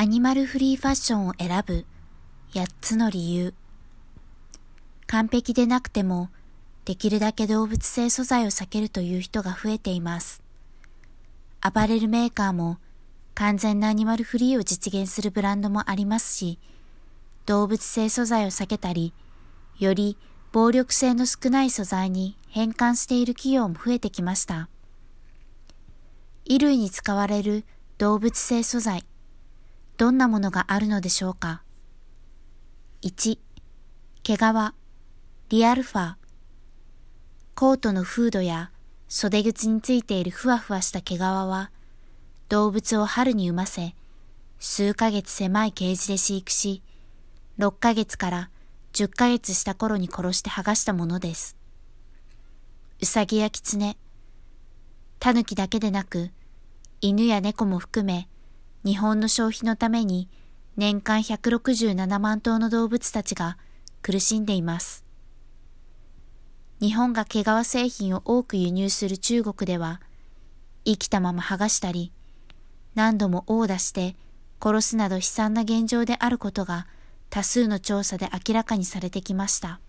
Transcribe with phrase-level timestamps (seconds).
[0.00, 1.84] アニマルフリーファッションを選ぶ
[2.52, 3.52] 8つの理由。
[5.08, 6.30] 完璧でなくても
[6.84, 10.40] できるだけ動物性素材を避けるという人が増えています。
[11.60, 12.78] アパレルメーカーも
[13.34, 16.60] 完全なアニマルフリーを実現するブランドもありますし、
[17.46, 19.12] 動物性素材を避けたり、
[19.80, 20.16] より
[20.52, 24.68] 暴力性の少ない素材に変換している企業も増えてきました。
[26.46, 27.64] 衣類に使われる
[27.98, 29.04] 動物性素材。
[29.98, 31.64] どんなものがあるのでしょうか
[33.02, 33.36] ?1、
[34.22, 34.38] 毛皮、
[35.48, 36.14] リアルファ。
[37.56, 38.70] コートのフードや
[39.08, 41.72] 袖口についているふわふわした毛皮は、
[42.48, 43.96] 動物を春に産ませ、
[44.60, 46.80] 数ヶ月狭いケージで飼育し、
[47.58, 48.50] 6ヶ月から
[48.92, 51.56] 10ヶ月した頃に殺して剥がしたものです。
[53.00, 53.98] うさぎやキツネ、
[55.18, 56.30] タヌキだけでなく、
[57.00, 58.28] 犬や猫も含め、
[58.84, 60.28] 日本の消費のために
[60.76, 63.58] 年間167万頭の動物たちが
[64.02, 65.04] 苦しんでいます。
[66.80, 70.00] 日本が毛皮製品を多く輸入する中国では、
[70.84, 72.12] 生きたまま剥がしたり、
[72.94, 74.16] 何度も殴打して
[74.62, 76.86] 殺すなど悲惨な現状であることが
[77.30, 79.80] 多数の調査で明らかにされてきました。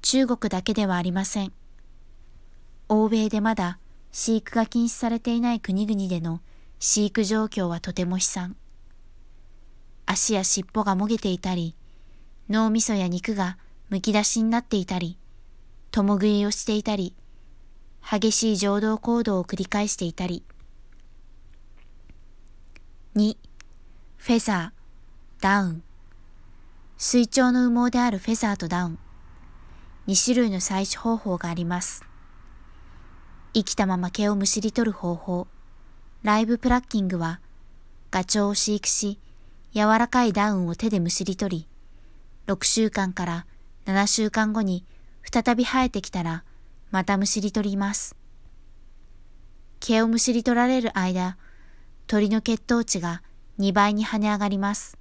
[0.00, 1.52] 中国だけではありません。
[2.88, 3.78] 欧米でまだ
[4.10, 6.40] 飼育が禁止されていない国々での
[6.84, 8.56] 飼育状況はとても悲惨。
[10.04, 11.76] 足や尻尾がもげていたり、
[12.50, 13.56] 脳みそや肉が
[13.88, 15.16] むき出しになっていたり、
[15.92, 17.14] 共食いをしていたり、
[18.02, 20.42] 激しい情動行動を繰り返していたり。
[23.14, 23.36] 2、
[24.16, 25.82] フェザー、ダウン。
[26.98, 28.98] 水鳥の羽毛であるフェザーとダウン。
[30.08, 32.04] 2種類の採取方法があります。
[33.54, 35.46] 生きたまま毛をむしり取る方法。
[36.22, 37.40] ライブプラッキングは、
[38.12, 39.18] ガチョウを飼育し、
[39.74, 41.66] 柔らかいダウンを手でむしり取り、
[42.46, 43.46] 6週間から
[43.86, 44.84] 7週間後に
[45.22, 46.44] 再び生えてきたら、
[46.92, 48.14] またむしり取ります。
[49.80, 51.36] 毛をむしり取られる間、
[52.06, 53.20] 鳥の血糖値が
[53.58, 54.96] 2倍に跳ね上がります。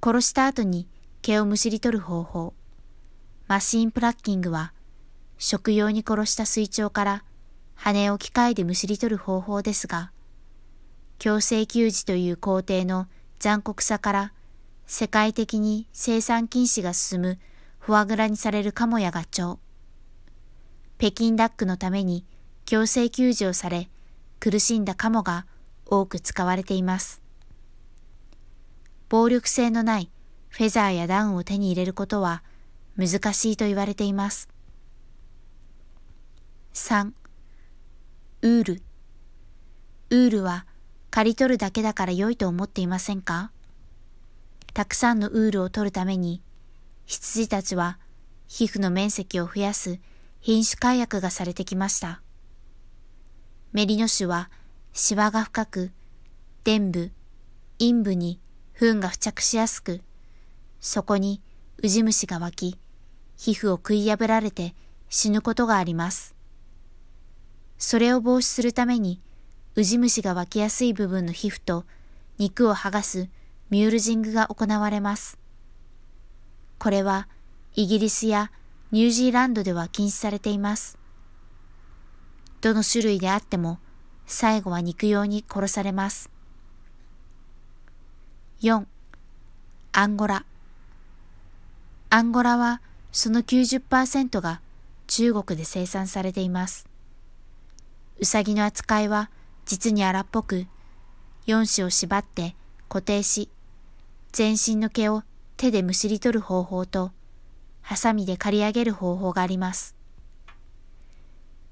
[0.00, 0.86] 殺した後に
[1.22, 2.54] 毛をむしり取る方法。
[3.48, 4.72] マシンプラッキングは、
[5.38, 7.24] 食用に殺した水鳥から
[7.80, 10.10] 羽を機械でむしり取る方法ですが、
[11.18, 13.06] 強制給仕という工程の
[13.38, 14.32] 残酷さから
[14.86, 17.38] 世界的に生産禁止が進む
[17.78, 19.58] フォアグラにされるカモやガチョウ。
[20.98, 22.26] 北京ダックのために
[22.64, 23.88] 強制給仕をされ
[24.40, 25.46] 苦しんだカモが
[25.86, 27.22] 多く使われています。
[29.08, 30.10] 暴力性のない
[30.48, 32.42] フェザーやダウンを手に入れることは
[32.96, 34.48] 難しいと言われています。
[36.74, 37.12] 3.
[38.40, 38.82] ウール。
[40.10, 40.64] ウールは
[41.10, 43.50] 刈り取るだけだから良いと思っていませんか？
[44.74, 46.40] たくさんのウールを取るために、
[47.04, 47.98] 羊たちは
[48.46, 49.98] 皮膚の面積を増やす
[50.40, 52.22] 品種改悪がされてきました。
[53.72, 54.50] メリノ種は
[54.92, 55.90] シワが深く、
[56.62, 57.10] 伝部、
[57.80, 58.38] 陰部に
[58.72, 60.00] 糞が付着しやすく、
[60.78, 61.42] そこに
[61.82, 62.78] ウジ虫が湧き、
[63.36, 64.76] 皮膚を食い破られて
[65.08, 66.36] 死ぬことがあります。
[67.78, 69.20] それを防止するために、
[69.76, 71.84] ウジ虫が湧きやすい部分の皮膚と
[72.36, 73.28] 肉を剥がす
[73.70, 75.38] ミュールジングが行われます。
[76.78, 77.28] これは
[77.74, 78.50] イギリスや
[78.90, 80.98] ニュージーランドでは禁止されています。
[82.60, 83.78] どの種類であっても
[84.26, 86.30] 最後は肉用に殺されます。
[88.62, 88.84] 4.
[89.92, 90.44] アンゴラ
[92.10, 92.80] アンゴラは
[93.12, 94.60] その90%が
[95.06, 96.88] 中国で生産されています。
[98.20, 99.30] うさぎの扱いは
[99.64, 100.66] 実に荒っぽく、
[101.46, 102.56] 四子を縛って
[102.88, 103.48] 固定し、
[104.32, 105.22] 全身の毛を
[105.56, 107.12] 手でむしり取る方法と、
[107.80, 109.94] ハサミで刈り上げる方法があります。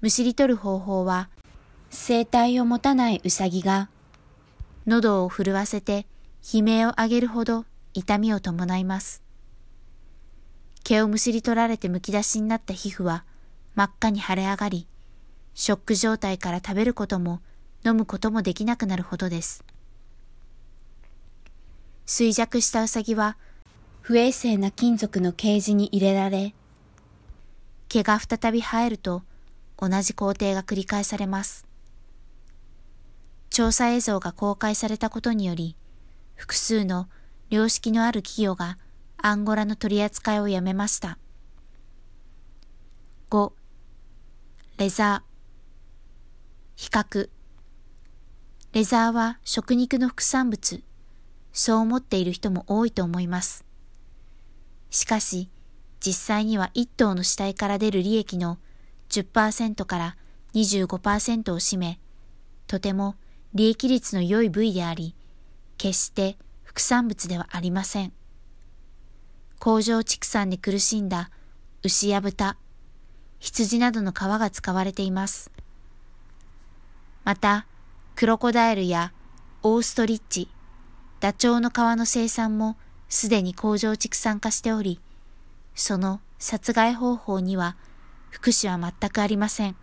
[0.00, 1.28] むしり取る方法は、
[1.90, 3.88] 声帯を持たないうさぎが、
[4.86, 6.06] 喉を震わせて
[6.52, 9.22] 悲鳴を上げるほど痛みを伴います。
[10.82, 13.24] 毛をむしり取られてむき出しになった皮膚は
[13.76, 14.88] 真っ赤に腫れ上がり、
[15.54, 17.40] ショック状態から食べることも
[17.84, 19.64] 飲むこともできなくなるほどです。
[22.06, 23.36] 衰弱したウサギは
[24.00, 26.54] 不衛生な金属のケージに入れられ、
[27.88, 29.22] 毛が再び生えると
[29.78, 31.66] 同じ工程が繰り返されます。
[33.50, 35.76] 調査映像が公開されたことにより、
[36.34, 37.08] 複数の
[37.50, 38.78] 良識のある企業が
[39.18, 41.18] アンゴラの取り扱いをやめました。
[43.30, 43.52] 5.
[44.78, 45.31] レザー
[46.82, 47.28] 比較
[48.72, 50.82] レザーは食肉の副産物、
[51.52, 53.64] そう思っている人も多いと思います。
[54.90, 55.48] しかし、
[56.04, 58.58] 実際には一頭の死体から出る利益の
[59.10, 60.16] 10%から
[60.54, 62.00] 25%を占め、
[62.66, 63.14] とても
[63.54, 65.14] 利益率の良い部位であり、
[65.78, 68.12] 決して副産物ではありません。
[69.60, 71.30] 工場畜産で苦しんだ
[71.84, 72.56] 牛や豚、
[73.38, 75.52] 羊などの皮が使われています。
[77.24, 77.66] また、
[78.16, 79.12] クロコダイルや
[79.62, 80.48] オーストリッチ、
[81.20, 82.76] ダチョウの皮の生産も
[83.08, 85.00] すでに工場畜産化しており、
[85.74, 87.76] その殺害方法には
[88.30, 89.76] 福祉は全くありません。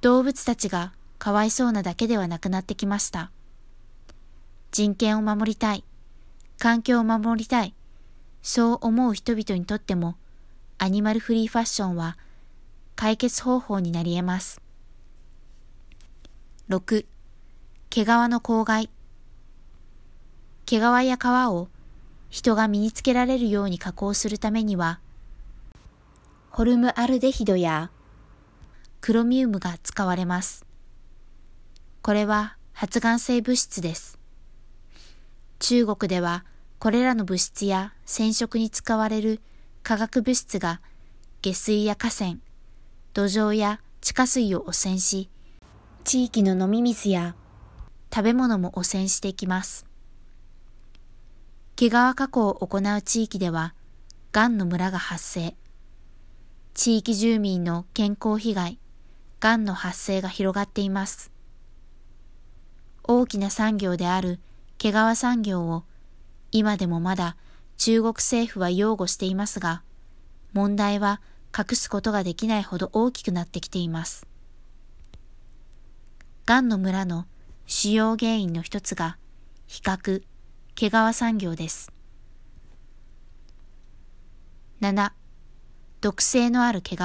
[0.00, 3.30] 動物たちがかわいそうなだけではなくなってきました。
[4.72, 5.84] 人権を守りたい、
[6.58, 7.74] 環境を守りたい、
[8.42, 10.16] そう思う人々にとっても、
[10.78, 12.18] アニマルフリーファッションは
[12.96, 14.60] 解決方法になり得ます。
[16.70, 17.06] 6.
[17.90, 18.90] 毛皮の公害
[20.64, 21.68] 毛皮や皮を
[22.30, 24.98] 人が身につけられるように加工するためには、
[26.50, 27.90] ホルムアルデヒドや
[29.00, 30.64] クロミウムが使われます。
[32.02, 34.18] これは発がん性物質です。
[35.58, 36.44] 中国では
[36.78, 39.40] これらの物質や染色に使われる
[39.82, 40.80] 化学物質が
[41.42, 42.38] 下水や河川、
[43.16, 45.30] 土壌や地下水を汚染し、
[46.04, 47.34] 地域の飲み水や
[48.14, 49.86] 食べ物も汚染していきます。
[51.76, 53.72] 毛皮加工を行う地域では、
[54.32, 55.56] がんの村が発生。
[56.74, 58.78] 地域住民の健康被害、
[59.40, 61.32] がんの発生が広がっています。
[63.02, 64.40] 大きな産業である
[64.76, 65.84] 毛皮産業を
[66.52, 67.38] 今でもまだ
[67.78, 69.82] 中国政府は擁護していますが、
[70.52, 71.22] 問題は
[71.56, 74.26] 隠すことができないほど大きくなってきています。
[76.46, 77.26] がんの村の
[77.66, 79.18] 主要原因の一つが、
[79.66, 80.22] 比較、
[80.74, 81.92] 毛皮産業です。
[84.80, 85.12] 7.
[86.00, 86.98] 毒性のある毛皮。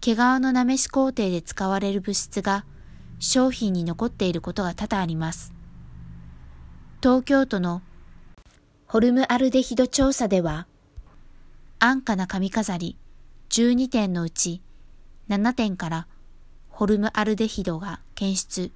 [0.00, 2.64] 毛皮のなめし工程で使われる物質が
[3.18, 5.52] 商品に残っていることが多々あります。
[7.02, 7.82] 東京都の
[8.86, 10.66] ホルムアルデヒド調査では、
[11.84, 12.96] 安価な髪飾り
[13.48, 14.62] 12点のうち
[15.28, 16.06] 7点から
[16.68, 18.70] ホルムアルデヒドが検出。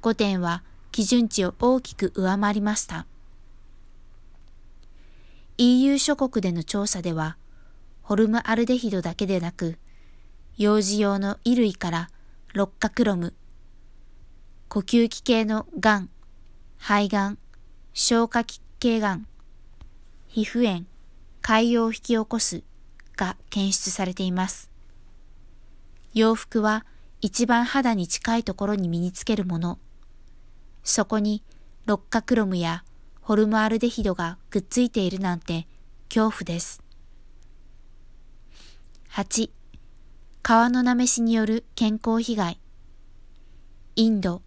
[0.00, 0.62] 5点は
[0.92, 3.08] 基準値を大きく上回りました。
[5.58, 7.36] EU 諸国での調査では、
[8.02, 9.76] ホルムアルデヒドだけでなく、
[10.56, 12.10] 幼児用の衣類から
[12.54, 13.34] 六角クロム、
[14.68, 16.10] 呼吸器系のがん、
[16.78, 17.38] 肺がん、
[17.92, 19.26] 消化器系がん、
[20.28, 20.86] 皮膚炎、
[21.42, 22.62] 海洋を引き起こす
[23.16, 24.70] が検出されています。
[26.14, 26.84] 洋服は
[27.20, 29.78] 一番肌に近いところに身につけるもの。
[30.82, 31.42] そこに
[31.86, 32.84] 六角クロムや
[33.20, 35.66] ホルムアルデヒドがくっついているなんて
[36.08, 36.82] 恐怖です。
[39.12, 39.50] 8.
[40.42, 42.60] 川のなめしによる健康被害。
[43.96, 44.42] インド、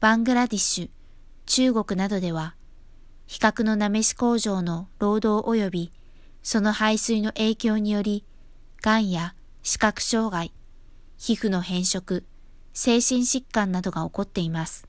[0.00, 0.90] バングラディッシュ、
[1.46, 2.54] 中国などでは、
[3.26, 5.92] 比較のなめし工場の労働及び
[6.50, 8.24] その排水の影響により、
[8.80, 10.50] 癌や視覚障害、
[11.18, 12.24] 皮膚の変色、
[12.72, 14.88] 精神疾患などが起こっています。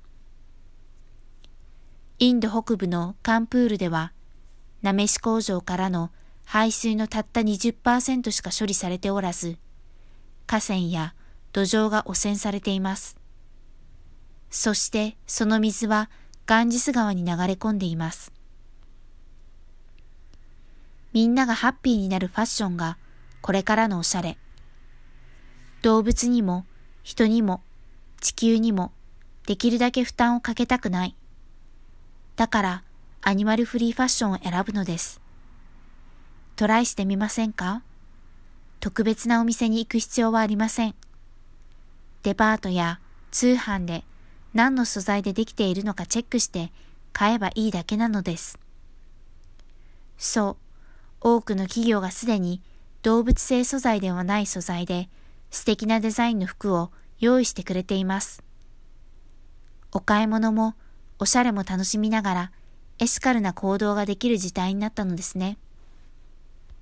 [2.17, 4.13] インド北部のカンプールでは、
[4.81, 6.11] なめし工場からの
[6.45, 9.57] 排水のたった20%しか処理されておらず、
[10.47, 11.13] 河川や
[11.51, 13.17] 土壌が汚染されています。
[14.49, 16.09] そしてその水は
[16.45, 18.38] ガンジス川に流れ込んでいます。
[21.13, 22.97] みんながハッピーになるファッションが
[23.41, 24.37] これからのおしゃれ。
[25.81, 26.65] 動物にも
[27.03, 27.61] 人にも
[28.21, 28.91] 地球にも
[29.47, 31.15] できるだけ負担をかけたくない。
[32.35, 32.83] だから
[33.21, 35.19] アニマルフリーファッションを選ぶのです。
[36.55, 37.81] トライしてみませんか？
[38.79, 40.95] 特別なお店に行く必要はありません。
[42.23, 42.99] デパートや
[43.31, 44.03] 通販で
[44.53, 46.71] 何の素材でできているのかチェックして
[47.13, 48.59] 買えばいいだけなのです。
[50.17, 50.57] そう、
[51.21, 52.61] 多くの企業がすでに
[53.01, 55.09] 動物性素材ではない素材で
[55.51, 58.43] 素敵なデザインの服を用意してくれています。
[59.91, 60.75] お買い物も
[61.17, 62.51] おしゃれも楽しみながら
[62.99, 65.57] エシカルな行動ができる時代になったのですね。